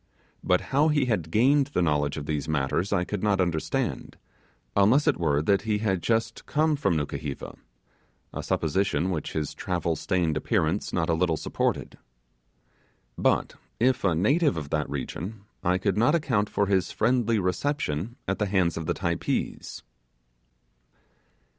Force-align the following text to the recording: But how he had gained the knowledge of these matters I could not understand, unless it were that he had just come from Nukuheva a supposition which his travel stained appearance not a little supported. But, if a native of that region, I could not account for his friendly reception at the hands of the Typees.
But 0.43 0.61
how 0.73 0.87
he 0.87 1.05
had 1.05 1.29
gained 1.29 1.67
the 1.67 1.81
knowledge 1.83 2.17
of 2.17 2.25
these 2.25 2.49
matters 2.49 2.91
I 2.91 3.03
could 3.03 3.21
not 3.21 3.39
understand, 3.39 4.17
unless 4.75 5.05
it 5.05 5.17
were 5.19 5.43
that 5.43 5.61
he 5.61 5.77
had 5.77 6.01
just 6.01 6.47
come 6.47 6.75
from 6.75 6.97
Nukuheva 6.97 7.55
a 8.33 8.41
supposition 8.41 9.11
which 9.11 9.33
his 9.33 9.53
travel 9.53 9.95
stained 9.95 10.37
appearance 10.37 10.91
not 10.91 11.07
a 11.07 11.13
little 11.13 11.37
supported. 11.37 11.99
But, 13.15 13.53
if 13.79 14.03
a 14.03 14.15
native 14.15 14.57
of 14.57 14.71
that 14.71 14.89
region, 14.89 15.43
I 15.63 15.77
could 15.77 15.99
not 15.99 16.15
account 16.15 16.49
for 16.49 16.65
his 16.65 16.91
friendly 16.91 17.37
reception 17.37 18.15
at 18.27 18.39
the 18.39 18.47
hands 18.47 18.77
of 18.77 18.87
the 18.87 18.95
Typees. 18.95 19.83